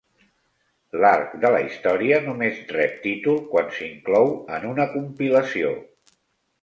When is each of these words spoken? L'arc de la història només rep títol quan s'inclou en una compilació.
L'arc 1.01 1.35
de 1.43 1.51
la 1.55 1.59
història 1.65 2.17
només 2.29 2.63
rep 2.77 2.95
títol 3.03 3.39
quan 3.55 3.69
s'inclou 3.79 4.33
en 4.59 4.67
una 4.71 4.89
compilació. 4.95 5.75